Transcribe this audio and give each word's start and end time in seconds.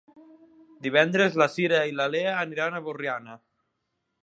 Divendres 0.85 1.37
na 1.41 1.47
Cira 1.57 1.83
i 1.91 1.95
na 1.99 2.09
Lea 2.15 2.33
aniran 2.47 2.79
a 2.79 2.83
Borriana. 2.89 3.39